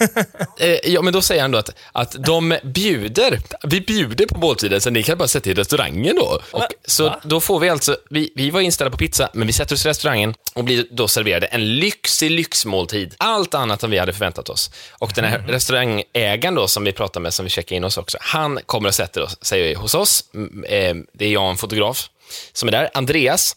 [0.60, 4.82] Eh, ja, men då säger han då att, att de bjuder, vi bjuder på måltiden,
[4.82, 6.42] så ni kan bara sätta er i restaurangen då.
[6.52, 9.76] Och, så då får vi alltså, vi, vi var inställda på pizza, men vi sätter
[9.76, 13.16] oss i restaurangen och blir då serverade en lyxig lyxmåltid.
[13.18, 14.72] Allt annat än vi hade förväntat oss.
[14.92, 18.18] Och den här restaurangägaren då, som vi pratar med, som vi checkar in hos också,
[18.22, 20.24] han kommer och sätter oss, sig hos oss.
[20.34, 22.10] Mm, eh, det är jag, en fotograf,
[22.54, 23.56] som är där, Andreas.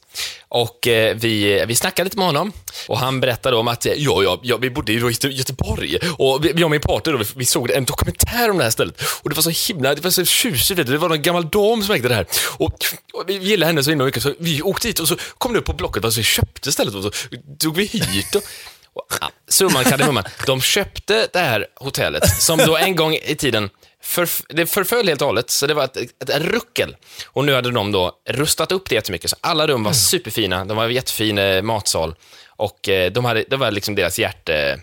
[0.48, 2.52] Och eh, vi, vi snackade lite med honom.
[2.88, 5.98] Och han berättade om att, ja, ja, ja vi bodde i Göteborg.
[6.18, 8.70] Och vi, jag och min partner då, vi, vi såg en dokumentär om det här
[8.70, 9.02] stället.
[9.22, 11.94] Och det var så himla, det var så tjusigt, det var en gammal dam som
[11.94, 12.26] ägde det här.
[12.58, 14.22] Och, och vi gillade henne så himla mycket.
[14.22, 16.94] Så vi åkte dit och så kom det upp på Blocket och så köpte stället.
[16.94, 17.10] Och så
[17.58, 18.42] tog vi hit och,
[18.92, 23.70] och ja, summan kardemumman, de köpte det här hotellet som då en gång i tiden
[24.08, 26.96] för, det förföll helt och hållet, så det var ett, ett, ett ruckel.
[27.26, 30.64] Och nu hade de då rustat upp det jättemycket, så alla rum var superfina.
[30.64, 32.14] De var en jättefin eh, matsal.
[32.46, 34.80] Och eh, de hade, det var liksom deras hjärte...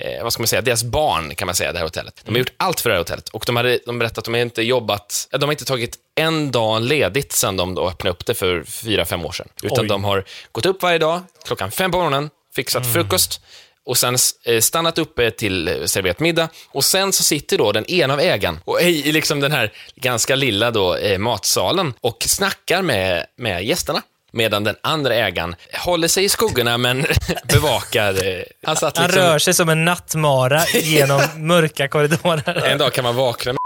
[0.00, 0.62] Eh, vad ska man säga?
[0.62, 2.20] Deras barn, kan man säga, det här hotellet.
[2.24, 3.28] De har gjort allt för det här hotellet.
[3.28, 5.28] Och de, hade, de berättade att de har inte jobbat...
[5.32, 8.64] eh, De har inte tagit en dag ledigt sedan de då öppnade upp det för
[8.64, 9.48] fyra, fem år sedan.
[9.62, 9.88] Utan Oj.
[9.88, 13.40] de har gått upp varje dag, klockan fem på morgonen, fixat frukost,
[13.88, 16.48] och sen eh, stannat uppe till eh, serverat middag.
[16.68, 20.34] Och sen så sitter då den ena av ägaren och i liksom den här ganska
[20.34, 24.02] lilla då, eh, matsalen och snackar med, med gästerna.
[24.32, 27.06] Medan den andra ägaren håller sig i skuggorna men
[27.52, 28.26] bevakar...
[28.26, 32.64] Eh, han satt Han liksom, rör sig som en nattmara genom mörka korridorer.
[32.66, 33.60] En dag kan man vakna med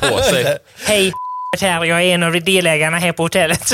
[0.10, 0.58] på sig.
[0.86, 1.12] Hej,
[1.60, 3.72] här, jag är en av delägarna här på hotellet.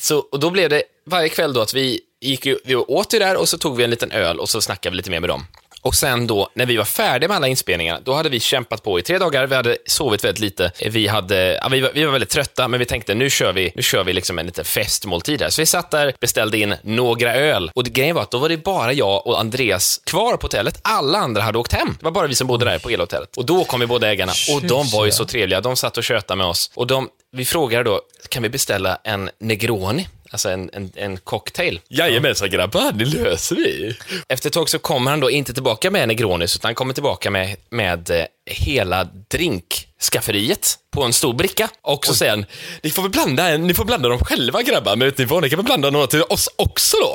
[0.00, 3.36] Så, och då blev det varje kväll då att vi gick vi åt ju där
[3.36, 5.46] och så tog vi en liten öl och så snackade vi lite mer med dem.
[5.82, 8.98] Och sen då, när vi var färdiga med alla inspelningar, då hade vi kämpat på
[8.98, 9.46] i tre dagar.
[9.46, 10.72] Vi hade sovit väldigt lite.
[10.90, 13.72] Vi, hade, ja, vi, var, vi var väldigt trötta, men vi tänkte nu kör vi,
[13.74, 15.50] nu kör vi liksom en liten festmåltid här.
[15.50, 17.70] Så vi satt där, beställde in några öl.
[17.74, 20.80] Och det, grejen var att då var det bara jag och Andreas kvar på hotellet.
[20.82, 21.96] Alla andra hade åkt hem.
[21.98, 23.36] Det var bara vi som bodde där på elhotellet.
[23.36, 24.32] Och då kom vi båda ägarna.
[24.54, 25.60] Och de var ju så trevliga.
[25.60, 26.70] De satt och tjötade med oss.
[26.74, 30.08] Och de, vi frågade då, kan vi beställa en Negroni?
[30.30, 31.80] Alltså en, en, en cocktail.
[31.88, 33.96] Jajamensan grabbar, det löser vi.
[34.28, 37.30] Efter ett tag så kommer han då inte tillbaka med Negronis, utan han kommer tillbaka
[37.30, 41.68] med, med eh, hela drinkskafferiet på en stor bricka.
[41.82, 42.46] Och så säger han,
[42.82, 45.50] ni får väl blanda, ni får blanda dem själva grabbar, men vet ni vad, ni
[45.50, 47.06] kan väl blanda några till oss också då?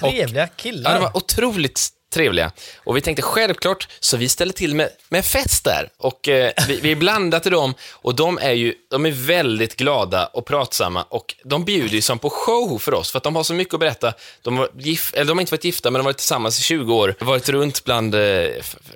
[0.00, 0.94] Och- Trevliga Ja, killar.
[0.94, 2.52] de var otroligt trevliga.
[2.84, 5.88] Och vi tänkte självklart, så vi ställer till med, med fest där.
[5.98, 10.26] Och eh, vi, vi blandar till dem och de är ju de är väldigt glada
[10.26, 13.42] och pratsamma och de bjuder ju som på show för oss för att de har
[13.42, 14.12] så mycket att berätta.
[14.42, 16.62] De har, gif, eller de har inte varit gifta men de har varit tillsammans i
[16.62, 18.46] 20 år, varit runt bland, eh,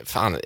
[0.05, 0.41] fan, eh,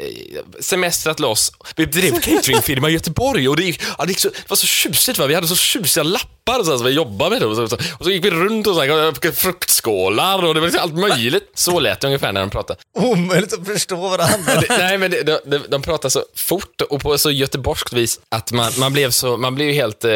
[0.60, 1.52] semestrat loss.
[1.76, 4.66] Vi drev cateringfirma i Göteborg och det, gick, ja, det, gick så, det var så
[4.66, 7.56] tjusigt va, vi hade så tjusiga lappar och så, så vi jobbade med det och
[7.56, 10.94] så, så, och så gick vi runt och så fruktskålar och det var liksom allt
[10.94, 11.50] möjligt.
[11.54, 12.80] Så lät det ungefär när de pratade.
[12.94, 14.60] Omöjligt att förstå varandra.
[14.60, 18.20] Det, nej, men det, de, de, de pratar så fort och på så göteborgskt vis
[18.28, 20.04] att man, man blev så, man blev ju helt...
[20.04, 20.10] Eh,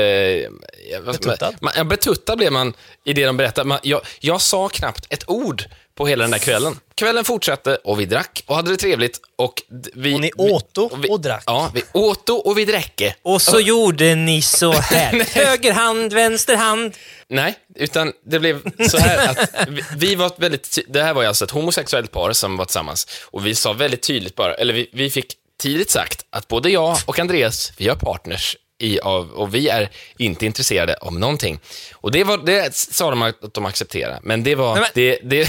[1.05, 1.55] Betuttad?
[1.61, 3.69] Man, ja, betuttad blev man i det de berättade.
[3.69, 5.65] Man, jag, jag sa knappt ett ord
[5.97, 6.81] på hela den där kvällen.
[6.95, 9.21] Kvällen fortsatte och vi drack och hade det trevligt.
[9.37, 9.63] Och,
[9.95, 11.43] vi, Och ni åto vi, och drack.
[11.47, 13.15] Ja, vi åt och vi dräcke.
[13.23, 15.25] Och så gjorde ni så här.
[15.35, 16.97] Höger hand, vänster hand.
[17.29, 21.29] Nej, utan det blev så här att vi, vi var väldigt, det här var ju
[21.29, 24.91] alltså ett homosexuellt par som var tillsammans och vi sa väldigt tydligt bara, eller vi,
[24.93, 29.55] vi fick tidigt sagt att både jag och Andreas, vi har partners i av, och
[29.55, 31.61] vi är inte intresserade av någonting.
[31.95, 34.75] Och det, var, det sa de att de accepterade, men det var...
[34.75, 35.49] Nej, men- det, det,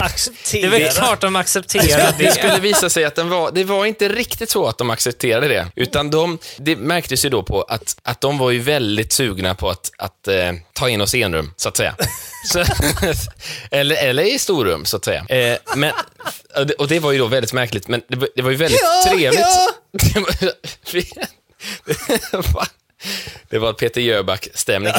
[0.52, 2.32] Det väl klart de accepterar det det.
[2.32, 5.68] skulle visa sig att den var, det var inte riktigt så att de accepterade det.
[5.76, 9.70] Utan de, det märktes ju då på att, att de var ju väldigt sugna på
[9.70, 11.96] att, att eh, ta in oss i enrum, så att säga.
[12.52, 12.63] Så,
[13.72, 15.26] eller, eller i storrum, så att säga.
[15.30, 15.92] Eh, men,
[16.56, 18.58] och det- och det var ju då väldigt märkligt, men det, var- det var ju
[18.58, 19.40] väldigt Ja, trevligt.
[19.40, 19.68] ja.
[23.49, 24.93] Det var, Peter Jöback-stämning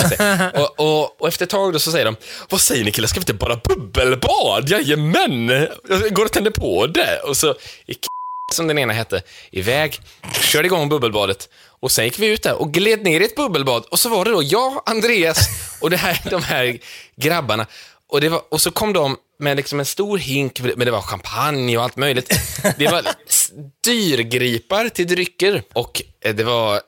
[0.55, 2.17] och, och, och efter ett tag då så säger de,
[2.49, 4.69] vad säger ni killar, ska vi inte bara bubbelbad?
[4.69, 5.49] Jajamän!
[5.89, 7.19] Jag går och tänder på det.
[7.19, 7.55] Och så
[7.87, 8.07] gick
[8.55, 10.01] som den ena hette, iväg,
[10.41, 11.49] körde igång bubbelbadet
[11.81, 14.25] och sen gick vi ut där och gled ner i ett bubbelbad och så var
[14.25, 15.49] det då jag, Andreas
[15.81, 16.79] och det här, de här
[17.17, 17.67] grabbarna.
[18.11, 21.03] Och, det var, och så kom de med liksom en stor hink, men det var
[21.03, 22.41] champagne och allt möjligt.
[22.79, 26.81] Det var styrgripar till drycker och eh, det var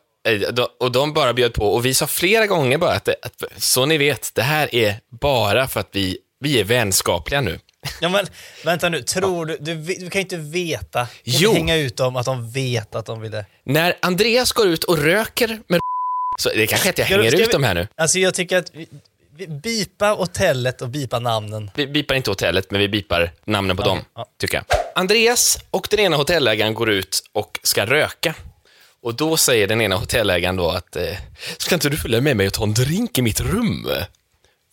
[0.80, 3.86] och de bara bjöd på och vi sa flera gånger bara att, det, att så
[3.86, 7.58] ni vet, det här är bara för att vi, vi är vänskapliga nu.
[8.00, 8.26] Ja, men,
[8.64, 11.52] vänta nu, tror du, du, du kan ju inte veta, kan Jo.
[11.52, 13.44] hänga ut dem att de vet att de ville.
[13.64, 15.80] När Andreas går ut och röker med
[16.40, 17.88] så det är kanske att jag hänger ska ut vi- dem här nu.
[17.96, 18.88] Alltså jag tycker att, vi,
[19.36, 21.70] vi, bipa hotellet och bipa namnen.
[21.74, 24.26] Vi bipar inte hotellet, men vi bipar namnen på dem, ja.
[24.40, 24.64] tycker jag.
[24.94, 28.34] Andreas och den ena hotellägaren går ut och ska röka.
[29.02, 31.16] Och då säger den ena hotellägaren då att, eh,
[31.58, 33.88] ska inte du följa med mig och ta en drink i mitt rum?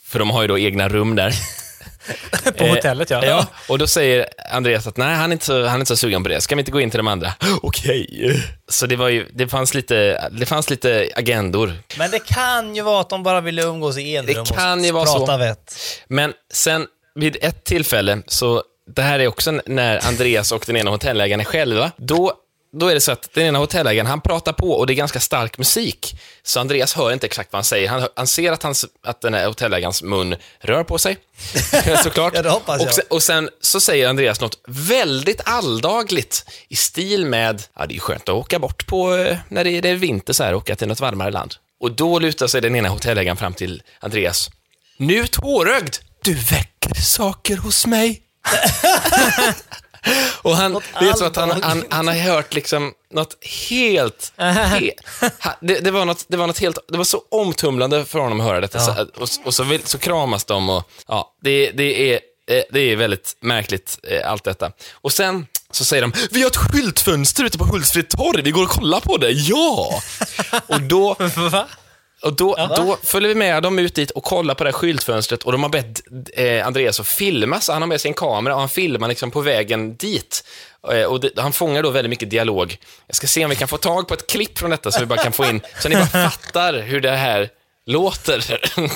[0.07, 1.33] För de har ju då egna rum där.
[2.57, 3.25] På hotellet ja.
[3.25, 3.47] ja.
[3.67, 6.23] Och då säger Andreas att nej, han är, inte så, han är inte så sugen
[6.23, 6.41] på det.
[6.41, 7.33] Ska vi inte gå in till de andra?
[7.61, 8.43] Okej.
[8.69, 11.73] Så det, var ju, det, fanns lite, det fanns lite agendor.
[11.97, 14.89] Men det kan ju vara att de bara ville umgås i enrum Det kan ju
[14.89, 15.37] och vara prata så.
[15.37, 15.75] vett.
[16.07, 18.63] Men sen vid ett tillfälle, så
[18.95, 22.33] det här är också när Andreas och den ena hotellägaren är själva, då,
[22.71, 25.19] då är det så att den ena hotellägaren, han pratar på och det är ganska
[25.19, 26.19] stark musik.
[26.43, 27.89] Så Andreas hör inte exakt vad han säger.
[27.89, 31.17] Han, han ser att, hans, att den här hotellägarens mun rör på sig,
[32.03, 32.33] såklart.
[32.35, 32.87] Ja, det hoppas jag.
[32.87, 37.95] Och sen, och sen så säger Andreas något väldigt alldagligt i stil med, ja det
[37.95, 40.55] är skönt att åka bort på, eh, när det är, det är vinter så här,
[40.55, 41.55] åka till något varmare land.
[41.79, 44.49] Och då lutar sig den ena hotellägaren fram till Andreas.
[44.97, 45.95] Nu tårögd!
[46.23, 48.21] Du väcker saker hos mig.
[50.41, 53.37] Och han, det är så att han, han, han har hört liksom något
[53.69, 54.33] helt...
[54.37, 54.91] he,
[55.61, 56.77] det, det, var något, det var något helt...
[56.87, 58.79] Det var så omtumlande för honom att höra detta.
[58.79, 60.89] Så, och, och så, vill, så kramas de och...
[61.07, 62.19] Ja, det, det, är,
[62.51, 64.71] eh, det är väldigt märkligt, eh, allt detta.
[64.93, 68.63] Och sen så säger de, vi har ett skyltfönster ute på Hultsfred torg, vi går
[68.63, 70.01] och kollar på det, ja!
[70.67, 71.15] Och då...
[71.51, 71.67] Va?
[72.21, 75.43] Och då, då följer vi med dem ut dit och kollar på det här skyltfönstret
[75.43, 76.01] och de har bett
[76.33, 79.31] eh, Andreas att filma, så han har med sig en kamera och han filmar liksom
[79.31, 80.43] på vägen dit.
[80.91, 82.77] Eh, och det, han fångar då väldigt mycket dialog.
[83.07, 85.05] Jag ska se om vi kan få tag på ett klipp från detta så vi
[85.05, 87.49] bara kan få in, så ni bara fattar hur det här
[87.85, 88.61] låter.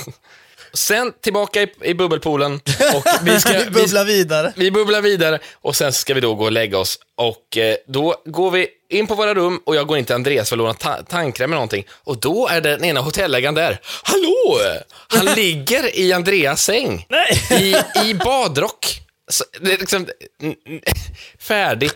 [0.74, 2.60] Sen tillbaka i, i bubbelpoolen
[2.96, 3.52] och vi ska...
[3.60, 4.54] Vi bubblar vidare.
[4.56, 7.00] Vi bubblar vidare och sen ska vi då gå och lägga oss.
[7.18, 10.50] Och eh, då går vi in på våra rum och jag går in till Andreas
[10.50, 11.86] för att låna ta- tandkräm eller någonting.
[12.04, 13.80] Och då är den ena hotellägaren där.
[14.04, 14.60] Hallå!
[15.08, 17.08] Han ligger i Andreas säng.
[17.52, 19.02] I, I badrock.
[19.30, 20.08] Så, det är liksom,
[21.40, 21.92] färdig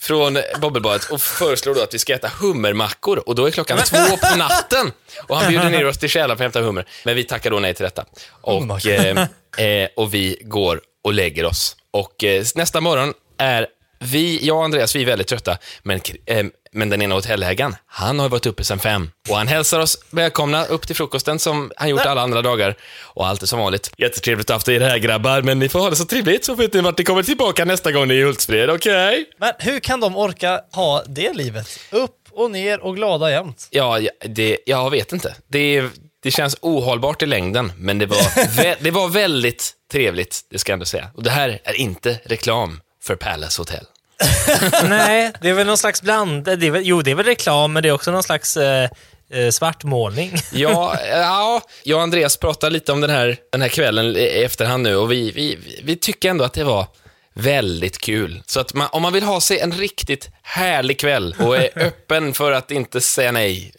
[0.00, 4.16] från bubbelbadet och föreslår då att vi ska äta hummermackor och då är klockan två
[4.16, 4.92] på natten
[5.28, 6.86] och han bjuder ner oss till källaren för att hämta hummer.
[7.04, 8.04] Men vi tackar då nej till detta.
[8.40, 9.26] Och, eh,
[9.58, 11.76] eh, och vi går och lägger oss.
[11.90, 13.66] Och eh, nästa morgon är
[14.00, 18.18] vi, jag och Andreas, vi är väldigt trötta, men, eh, men den ena hotellägaren, han
[18.18, 19.10] har varit uppe sedan fem.
[19.28, 22.74] Och han hälsar oss välkomna upp till frukosten som han gjort alla andra dagar.
[23.02, 23.90] Och allt är som vanligt.
[23.96, 26.54] Jättetrevligt att ha haft er här grabbar, men ni får ha det så trevligt så
[26.54, 29.24] vet ni vart ni kommer tillbaka nästa gång ni är i Hultsfred, okej?
[29.38, 31.80] Men hur kan de orka ha det livet?
[31.90, 33.68] Upp och ner och glada jämt.
[33.70, 35.34] Ja, det, jag vet inte.
[35.48, 35.84] Det,
[36.22, 40.74] det känns ohållbart i längden, men det var, det var väldigt trevligt, det ska jag
[40.74, 41.10] ändå säga.
[41.14, 43.84] Och det här är inte reklam för Palace Hotel.
[44.88, 46.44] Nej, det är väl någon slags bland...
[46.44, 48.90] Det är väl, jo, det är väl reklam, men det är också någon slags eh,
[49.30, 50.32] eh, svartmålning.
[50.52, 54.82] Ja, ja, jag och Andreas pratade lite om den här, den här kvällen i efterhand
[54.82, 56.86] nu och vi, vi, vi tycker ändå att det var
[57.34, 58.42] väldigt kul.
[58.46, 62.34] Så att man, om man vill ha sig en riktigt härlig kväll och är öppen
[62.34, 63.72] för att inte säga nej.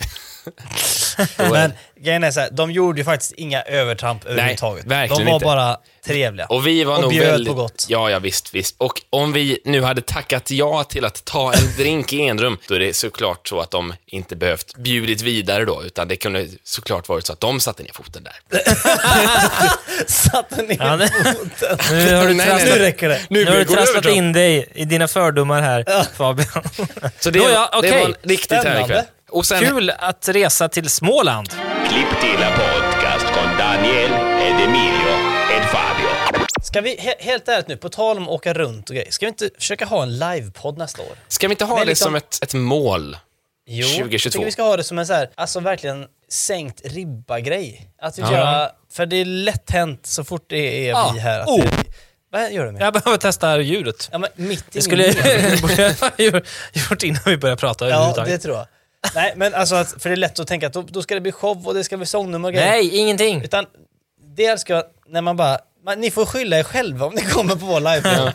[1.51, 4.85] Men grejen är så här, de gjorde ju faktiskt inga övertramp överhuvudtaget.
[4.85, 5.45] verkligen de var inte.
[5.45, 6.45] bara trevliga.
[6.45, 7.47] Och vi var och nog bjöd väldigt...
[7.47, 7.85] på gott.
[7.89, 8.75] Ja, ja, visst, visst.
[8.77, 12.75] Och om vi nu hade tackat ja till att ta en drink i enrum, då
[12.75, 17.09] är det såklart så att de inte behövt bjudit vidare då, utan det kunde såklart
[17.09, 18.33] varit så att de satte ner foten där.
[20.07, 20.97] Satte ner Ja,
[21.33, 21.77] foten.
[21.91, 23.21] Nu har du, Nej, trasslat, Nu räcker det.
[23.29, 25.85] nu har du trasslat in dig i dina fördomar här,
[26.17, 26.63] Fabian.
[27.19, 29.03] Så det, Då ja, det var en riktigt härlig kväll.
[29.31, 31.49] Och sen, Kul att resa till Småland.
[31.89, 34.11] Klipptila podcast con Daniel
[34.41, 35.09] ed Emilio
[35.57, 36.45] ed Fabio.
[36.63, 39.25] Ska vi, he helt ärligt nu, på tal om att åka runt och grejer, ska
[39.25, 41.17] vi inte försöka ha en livepodd nästa år?
[41.27, 43.17] Ska vi inte ha Men det liksom- som ett, ett mål?
[43.67, 44.15] Jo, 2022.
[44.27, 47.91] jag tycker vi ska ha det som en så här, alltså verkligen sänkt ribba-grej.
[48.01, 48.31] Att vi Ja.
[48.31, 51.11] gör, för det är lätt hänt så fort det är Ja.
[51.13, 51.39] vi här.
[51.39, 51.59] Att Oh.
[51.59, 51.69] det,
[52.31, 52.81] vad gör du med?
[52.81, 54.09] Jag behöver testa ljudet.
[54.11, 55.03] Ja, men mitt i Det skulle
[56.17, 56.41] jag
[56.89, 58.67] gjort innan vi började prata Ja, det tror jag.
[59.15, 61.21] Nej, men alltså, att, för det är lätt att tänka att då, då ska det
[61.21, 62.69] bli show och det ska bli sångnummer och grejer.
[62.69, 63.41] Nej, ingenting.
[63.43, 63.65] Utan
[64.35, 67.65] det ska när man bara, man, ni får skylla er själva om ni kommer på
[67.65, 68.33] vår live.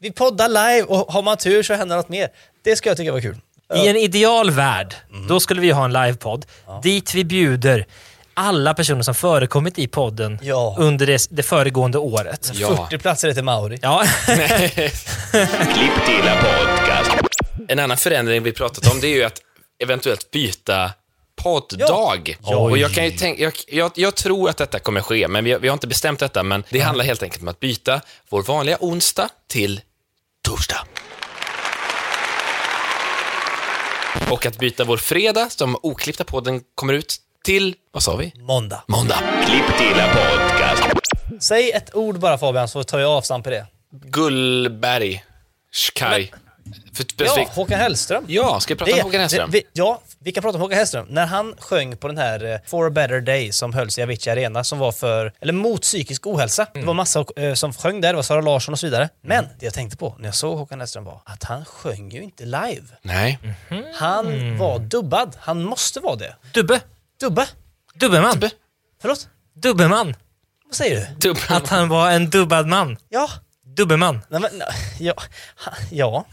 [0.00, 2.28] Vi poddar live och har man tur så händer något mer.
[2.64, 3.36] Det ska jag tycka var kul.
[3.74, 5.26] I en ideal värld, Mhm.
[5.26, 6.46] då skulle vi ha en livepodd
[6.82, 7.86] dit vi bjuder
[8.34, 10.76] alla personer som förekommit i podden Ja.
[10.78, 12.50] under det, det föregående året.
[12.54, 12.86] Ja.
[12.88, 13.78] 40 platser är till Mauri.
[13.82, 14.04] Ja.
[17.68, 19.38] En annan förändring vi pratat om det är ju att
[19.82, 20.90] eventuellt byta
[21.36, 22.36] podddag.
[22.42, 22.56] Ja.
[22.56, 25.52] Och jag, kan ju tänka, jag, jag, jag tror att detta kommer ske, men vi,
[25.52, 26.42] har- vi har inte bestämt detta.
[26.42, 29.80] Men det handlar helt enkelt om att byta vår vanliga onsdag till
[30.42, 30.86] torsdag.
[34.30, 38.32] Och att byta vår fredag, som oklippta podden kommer ut, till, vad sa vi?
[38.36, 38.82] Måndag.
[38.88, 39.18] Måndag.
[39.46, 40.82] Klipptila podcast.
[41.40, 43.66] Säg ett ord bara Fabian så tar jag avstamp i det.
[43.90, 45.24] Gullberg.
[45.72, 46.32] Skaj.
[46.94, 47.46] För Ja.
[47.54, 48.24] Håkan Hellström.
[48.28, 49.50] Ja, ska vi prata om Håkan Hellström?
[49.50, 51.06] det- vi, ja, vi kan prata om Håkan Hellström.
[51.08, 54.30] När han sjöng på den här eh, For a better day som hölls i Avicii
[54.32, 56.66] Arena som var för, eller mot psykisk ohälsa.
[56.74, 59.08] Det var massa eh, som sjöng där, det var Sara Larsson och så vidare.
[59.22, 62.22] Men det jag tänkte på när jag såg Håkan Hellström var att han sjöng ju
[62.22, 62.82] inte live.
[63.02, 63.38] Nej.
[63.94, 65.36] Han var dubbad.
[65.40, 66.36] Han måste vara det.
[66.54, 66.80] Dubbe.
[67.20, 67.46] Dubba?
[67.94, 68.32] Dubbeman.
[68.32, 68.50] Dubbe.
[69.00, 69.28] Förlåt?
[69.54, 70.14] Dubbeman.
[70.66, 71.28] Vad säger du?
[71.28, 71.40] Dubbe.
[71.48, 72.96] Att han var en dubbad man.
[73.08, 73.28] Ja.
[73.76, 74.20] Dubbeman.
[74.28, 74.68] Nej, men, nej,
[75.00, 75.14] ja.
[75.90, 76.24] Ja.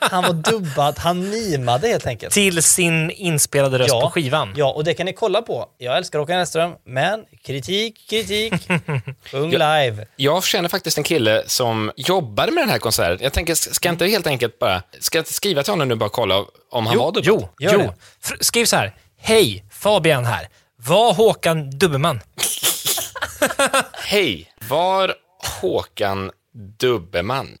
[0.00, 0.98] Han var dubbad.
[0.98, 2.34] Han mimade helt enkelt.
[2.34, 4.54] Till sin inspelade röst på skivan.
[4.56, 5.66] Ja, och det kan ni kolla på.
[5.78, 8.54] Jag älskar Håkan Hellström, men kritik, kritik.
[9.30, 10.06] Sjung live.
[10.16, 13.18] Jag känner faktiskt en kille som jobbade med den här konserten.
[13.22, 15.94] Jag tänker, ska jag inte helt enkelt bara, ska jag inte skriva till honom nu
[15.94, 17.24] och bara kolla om han var dubbad?
[17.26, 17.78] Jo, Gör jo.
[18.38, 18.44] det.
[18.44, 18.94] Skriv så här.
[19.20, 20.48] Hej, Fabian här.
[20.76, 22.20] Var Håkan Dubbeman?
[23.92, 25.14] Hej, var
[25.60, 27.48] Håkan Dubbeman?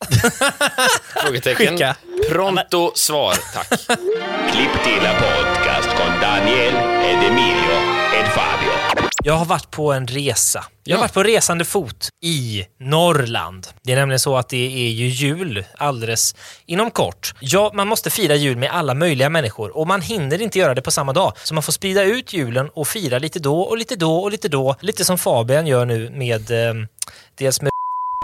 [1.22, 1.68] Frågetecken.
[1.68, 1.96] Skicka.
[2.30, 3.68] Pronto svar, tack.
[4.52, 7.74] Klipptila podcast con Daniel ed Emilio
[8.18, 9.08] ed Fabio.
[9.24, 10.64] Jag har varit på en resa.
[10.84, 13.66] Jag har varit på resande fot i Norrland.
[13.82, 16.34] Det är nämligen så att det är ju jul alldeles
[16.66, 17.34] inom kort.
[17.40, 20.82] Ja, man måste fira jul med alla möjliga människor och man hinner inte göra det
[20.82, 21.32] på samma dag.
[21.44, 24.48] Så man får sprida ut julen och fira lite då och lite då och lite
[24.48, 24.76] då.
[24.80, 26.74] Lite som Fabian gör nu med eh,
[27.34, 27.73] dels med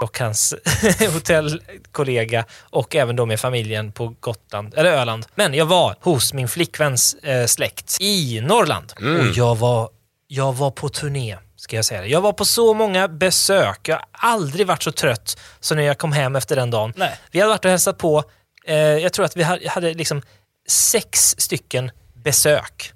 [0.02, 0.54] och hans
[1.12, 5.26] hotellkollega och även då med familjen på Gotland, eller Öland.
[5.34, 9.90] Men jag var hos min flickväns eh, släkt i Norrland och jag var,
[10.26, 12.06] jag var på turné, ska jag säga det.
[12.08, 13.88] Jag var på så många besök.
[13.88, 16.92] Jag har aldrig varit så trött som när jag kom hem efter den dagen.
[16.96, 17.18] Nej.
[17.30, 18.24] Vi hade varit och hälsat på,
[18.66, 20.22] eh, jag tror att vi hade, hade liksom
[20.68, 22.92] sex stycken besök.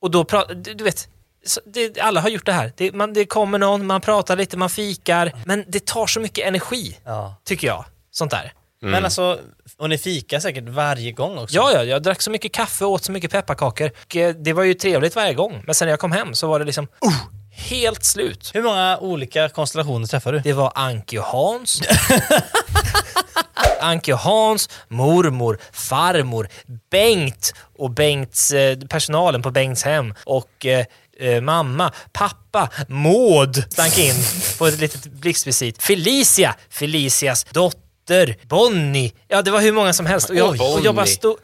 [0.00, 1.08] Och då pratar, du, vet,
[1.66, 2.72] det, alla har gjort det här.
[2.76, 5.32] Det, man, det kommer någon, man pratar lite, man fikar.
[5.46, 7.34] Men det tar så mycket energi, Ja.
[7.44, 7.84] tycker jag.
[8.10, 8.52] Sånt där.
[8.82, 9.38] Men alltså,
[9.78, 11.56] och ni fikar säkert varje gång också?
[11.56, 13.90] Ja, ja, jag drack så mycket kaffe och åt så mycket pepparkakor.
[14.04, 15.62] Och, eh, det var ju trevligt varje gång.
[15.66, 17.12] Men sen när jag kom hem så var det liksom uh,
[17.50, 18.50] helt slut.
[18.54, 20.38] Hur många olika konstellationer träffar du?
[20.38, 21.82] Det var Anki och Hans.
[23.80, 26.48] Anki och Hans, mormor, farmor,
[26.90, 30.86] Bengt och Bengts, eh, personalen på Bengts hem och eh,
[31.18, 34.14] eh, mamma, pappa, Maud stank in
[34.58, 35.82] på ett litet blixtvisit.
[35.82, 39.12] Felicia, Felicias dotter, Bonnie.
[39.28, 40.30] Ja, det var hur många som helst.
[40.30, 41.36] Och jag, och jag bara stod,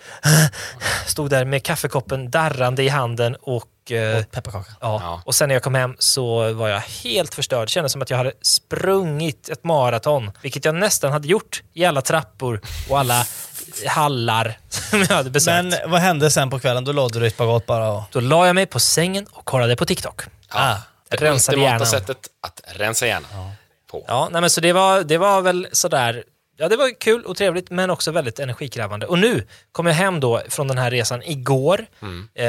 [1.06, 4.72] stod där med kaffekoppen darrande i handen och eh, Pepparkaka.
[4.80, 5.00] Ja.
[5.02, 5.22] Ja.
[5.24, 7.66] och sen när jag kom hem så var jag helt förstörd.
[7.66, 11.84] Det kändes som att jag hade sprungit ett maraton, vilket jag nästan hade gjort i
[11.84, 13.26] alla trappor och alla
[13.88, 15.64] hallar som jag hade besökt.
[15.64, 16.84] Men vad hände sen på kvällen?
[16.84, 18.02] Då låg du i spagat bara och...
[18.12, 20.22] Då la jag mig på sängen och kollade på TikTok.
[20.48, 20.76] Ah.
[21.08, 21.86] Det Rensade hjärnan.
[21.86, 23.30] sättet att rensa hjärnan
[23.90, 24.04] på.
[24.08, 26.24] Ja, nej men så det var, det var väl sådär,
[26.56, 29.06] ja det var kul och trevligt men också väldigt energikrävande.
[29.06, 31.86] Och nu kom jag hem då från den här resan igår.
[32.34, 32.46] Eh,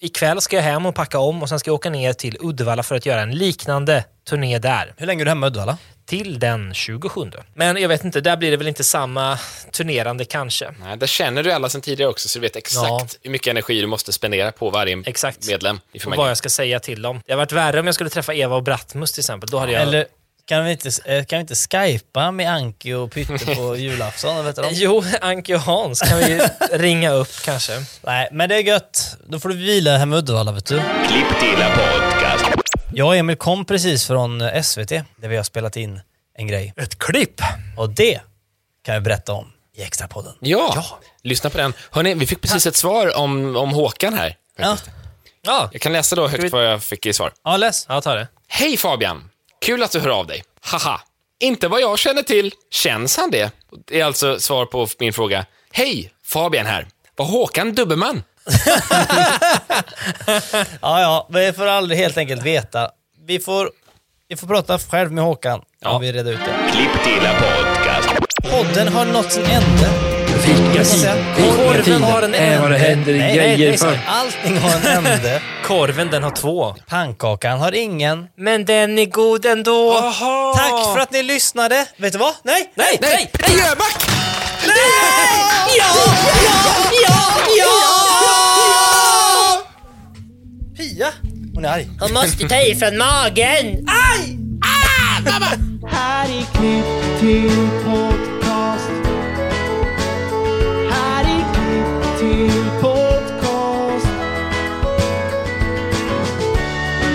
[0.00, 2.82] ikväll ska jag hem och packa om och sen ska jag åka ner till Uddevalla
[2.82, 4.94] för att göra en liknande turné där.
[4.96, 5.78] Hur länge är du hemma i Uddevalla?
[6.06, 7.20] Till den 27.
[7.54, 9.38] Men jag vet inte, där blir det väl inte samma
[9.72, 10.70] turnerande kanske.
[10.80, 13.06] Nej, där känner du alla sedan tidigare också, så du vet exakt Ja.
[13.22, 15.46] hur mycket energi du måste spendera på varje Exakt.
[15.46, 17.20] medlem i Och vad jag ska säga till dem.
[17.26, 19.48] Det hade varit värre om jag skulle träffa Eva och Brattmus till exempel.
[19.50, 19.82] Då hade jag...
[19.82, 20.06] Eller
[20.48, 24.44] Kan vi inte, eh, kan vi inte skypa med Anki och Pytte på julafton?
[24.44, 24.62] Vet du?
[24.70, 26.40] Jo, Anki och Hans kan vi
[26.72, 27.72] ringa upp kanske.
[28.02, 29.16] Nej, men det är gött.
[29.28, 30.82] Då får du vila hemma i Uddevalla, vet du.
[31.08, 32.65] Klipptilla podcast.
[32.98, 36.00] Jag och Emil kom precis från SVT, där vi har spelat in
[36.34, 36.72] en grej.
[36.76, 37.40] Ett klipp!
[37.76, 38.20] Och det
[38.84, 40.32] kan jag berätta om i Extrapodden.
[40.40, 40.84] Ja,
[41.22, 41.74] lyssna på den.
[41.90, 44.36] Hörrni, vi fick precis ett svar om, om Håkan här.
[44.58, 44.76] Ja,
[45.42, 47.32] Ja, Jag kan läsa då högt vad jag fick i svar.
[47.44, 47.86] ja läs.
[47.88, 48.28] ja ta det.
[48.48, 49.30] Hej Fabian!
[49.60, 50.44] Kul att du hör av dig.
[50.60, 51.00] Haha.
[51.40, 52.52] Inte vad jag känner till.
[52.70, 53.50] Känns han det?
[53.86, 55.46] Det är alltså svar på min fråga.
[55.72, 56.12] Hej!
[56.24, 56.86] Fabian här.
[57.16, 58.22] Var Håkan dubbelman?
[60.82, 62.90] Ja, ja, vi får aldrig helt enkelt veta.
[63.26, 63.70] Vi får,
[64.28, 65.90] vi får prata själv med Håkan Ja.
[65.90, 66.70] om vi reder ut det.
[66.72, 68.08] Klipptilla podcast.
[68.50, 69.88] Podden har nått sin ände.
[70.46, 70.84] Vilka
[71.56, 72.88] Korven har en är vad det ände.
[72.88, 73.98] händer Nej, nej, grejer nej, för.
[74.06, 75.42] allting har en ände.
[75.64, 76.74] Korven den har två.
[76.88, 78.26] Pannkakan har ingen.
[78.36, 79.92] Men den är god ändå.
[80.56, 81.86] Tack för att ni lyssnade.
[81.96, 82.34] Vet du vad?
[82.42, 84.06] Nej, nej, Nej, Peter Jöback!
[90.76, 91.12] Pia!
[91.54, 91.88] Hon är arg.
[92.00, 93.86] Hon måste ta ifrån magen.
[95.88, 98.90] Här är klipp till podcast.
[100.90, 104.08] Här är klipp till podcast.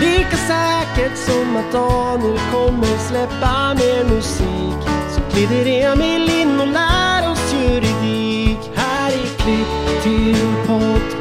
[0.02, 4.82] Lika säkert som att Daniel kommer släppa mer musik
[5.16, 8.60] så glider Emil in och lär oss juridik.
[8.76, 10.38] Här är klipp till
[10.68, 11.21] podcast.